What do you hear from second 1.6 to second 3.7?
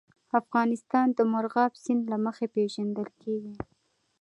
سیند له مخې پېژندل کېږي.